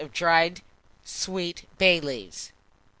[0.03, 0.63] of dried
[1.03, 2.51] sweet bay leaves.